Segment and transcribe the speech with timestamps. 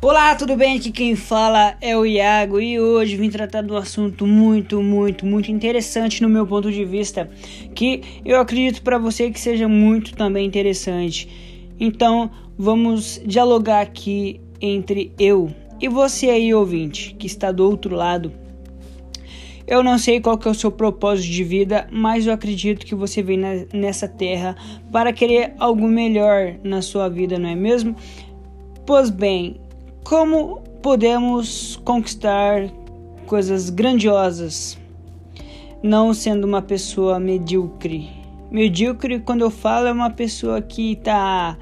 [0.00, 0.76] Olá, tudo bem?
[0.76, 5.26] Aqui quem fala é o Iago e hoje vim tratar de um assunto muito, muito,
[5.26, 7.28] muito interessante no meu ponto de vista,
[7.74, 11.28] que eu acredito para você que seja muito também interessante.
[11.80, 18.32] Então, vamos dialogar aqui entre eu e você aí, ouvinte, que está do outro lado.
[19.66, 22.94] Eu não sei qual que é o seu propósito de vida, mas eu acredito que
[22.94, 23.40] você vem
[23.74, 24.54] nessa terra
[24.92, 27.96] para querer algo melhor na sua vida, não é mesmo?
[28.86, 29.60] Pois bem,
[30.04, 32.68] como podemos conquistar
[33.26, 34.78] coisas grandiosas
[35.82, 38.10] não sendo uma pessoa medíocre?
[38.50, 41.58] Medíocre, quando eu falo, é uma pessoa que tá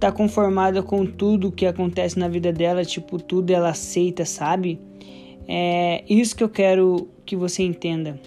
[0.00, 4.78] tá conformada com tudo que acontece na vida dela, tipo, tudo ela aceita, sabe?
[5.48, 8.20] É isso que eu quero que você entenda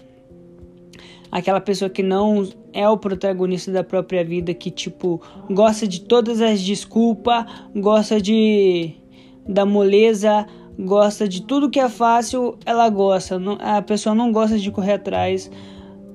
[1.30, 6.40] aquela pessoa que não é o protagonista da própria vida, que tipo gosta de todas
[6.40, 8.94] as desculpas, gosta de
[9.48, 10.46] da moleza,
[10.78, 13.40] gosta de tudo que é fácil, ela gosta.
[13.60, 15.50] A pessoa não gosta de correr atrás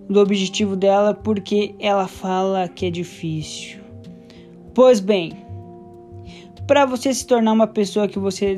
[0.09, 3.79] do objetivo dela porque ela fala que é difícil.
[4.73, 5.33] Pois bem,
[6.67, 8.55] para você se tornar uma pessoa que você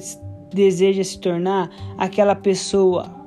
[0.53, 3.24] deseja se tornar, aquela pessoa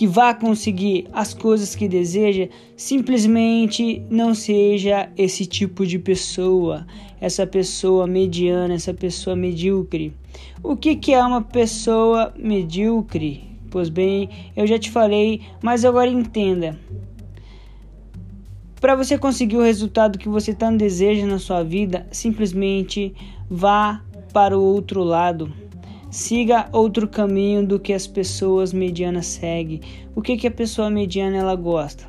[0.00, 6.86] que vá conseguir as coisas que deseja, simplesmente não seja esse tipo de pessoa,
[7.20, 10.14] essa pessoa mediana, essa pessoa medíocre.
[10.62, 13.44] O que, que é uma pessoa medíocre?
[13.70, 16.78] Pois bem, eu já te falei, mas agora entenda.
[18.80, 23.14] Para você conseguir o resultado que você tanto deseja na sua vida, simplesmente
[23.50, 25.52] vá para o outro lado.
[26.10, 29.80] Siga outro caminho do que as pessoas medianas seguem.
[30.14, 32.04] O que, que a pessoa mediana ela gosta?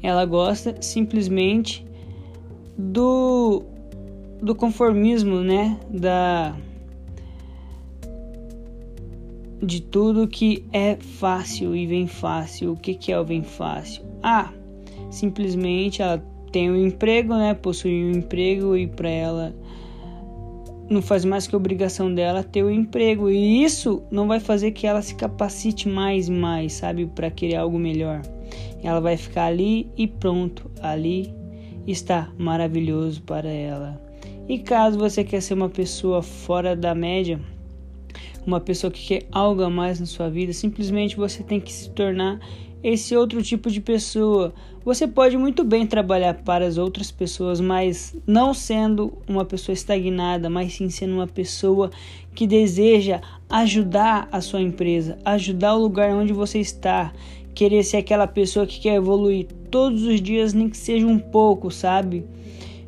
[0.00, 1.84] Ela gosta simplesmente
[2.78, 3.64] do
[4.40, 5.78] do conformismo, né?
[5.88, 6.56] Da
[9.62, 12.72] de tudo que é fácil e vem fácil.
[12.72, 14.04] O que, que é o vem fácil?
[14.22, 14.52] Ah,
[15.10, 16.18] simplesmente ela
[16.50, 17.54] tem um emprego, né?
[17.54, 19.54] Possui um emprego e para ela
[20.88, 24.86] não faz mais que obrigação dela ter o emprego e isso não vai fazer que
[24.86, 28.22] ela se capacite mais e mais, sabe, para querer algo melhor.
[28.82, 31.32] Ela vai ficar ali e pronto, ali
[31.86, 34.00] está maravilhoso para ela.
[34.48, 37.40] E caso você quer ser uma pessoa fora da média,
[38.46, 41.90] uma pessoa que quer algo a mais na sua vida, simplesmente você tem que se
[41.90, 42.40] tornar
[42.82, 44.52] esse outro tipo de pessoa.
[44.84, 50.50] Você pode muito bem trabalhar para as outras pessoas, mas não sendo uma pessoa estagnada,
[50.50, 51.90] mas sim sendo uma pessoa
[52.34, 57.12] que deseja ajudar a sua empresa, ajudar o lugar onde você está,
[57.54, 61.70] querer ser aquela pessoa que quer evoluir todos os dias, nem que seja um pouco,
[61.70, 62.24] sabe?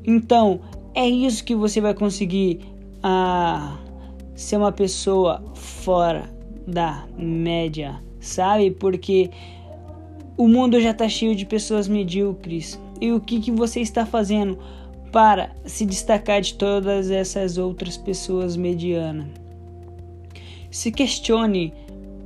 [0.05, 0.61] Então,
[0.95, 2.61] é isso que você vai conseguir
[3.03, 3.79] ah,
[4.35, 6.31] ser uma pessoa fora
[6.67, 8.71] da média, sabe?
[8.71, 9.31] Porque
[10.37, 12.81] o mundo já está cheio de pessoas medíocres.
[13.01, 14.59] E o que, que você está fazendo
[15.13, 19.27] para se destacar de todas essas outras pessoas medianas?
[20.71, 21.73] Se questione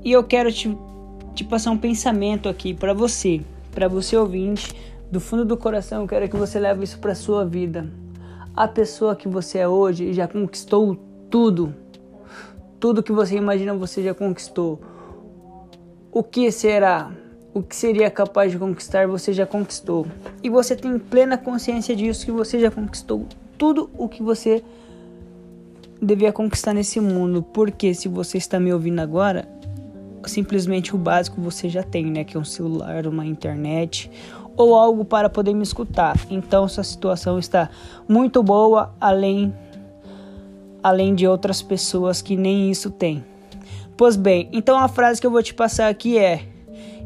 [0.03, 0.75] e eu quero te,
[1.35, 3.43] te passar um pensamento aqui para você,
[3.73, 4.75] para você ouvinte,
[5.11, 7.91] do fundo do coração, eu quero que você leve isso para sua vida.
[8.55, 10.97] A pessoa que você é hoje já conquistou
[11.31, 11.75] tudo.
[12.81, 14.81] Tudo que você imagina você já conquistou.
[16.11, 17.13] O que será?
[17.59, 20.07] O que seria capaz de conquistar você já conquistou.
[20.43, 23.27] E você tem plena consciência disso que você já conquistou
[23.57, 24.63] tudo o que você
[26.01, 27.43] devia conquistar nesse mundo.
[27.43, 29.49] Porque se você está me ouvindo agora,
[30.25, 34.11] simplesmente o básico você já tem, né, que é um celular, uma internet
[34.57, 36.17] ou algo para poder me escutar.
[36.31, 37.69] Então sua situação está
[38.09, 39.53] muito boa além
[40.81, 43.25] além de outras pessoas que nem isso têm.
[43.97, 46.48] Pois bem, então a frase que eu vou te passar aqui é: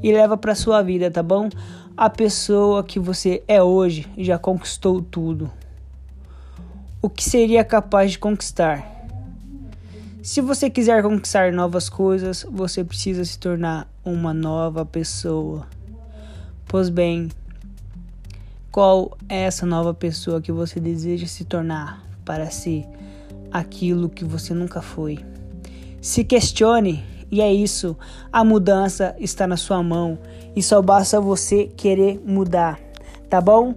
[0.02, 1.48] e leva para sua vida, tá bom?
[1.96, 5.50] A pessoa que você é hoje já conquistou tudo.
[7.00, 8.90] O que seria capaz de conquistar?
[10.22, 15.66] Se você quiser conquistar novas coisas, você precisa se tornar uma nova pessoa.
[16.66, 17.28] Pois bem,
[18.70, 22.86] qual é essa nova pessoa que você deseja se tornar para ser
[23.50, 25.18] aquilo que você nunca foi?
[26.00, 27.96] Se questione e é isso,
[28.30, 30.18] a mudança está na sua mão
[30.54, 32.78] e só basta você querer mudar,
[33.30, 33.74] tá bom?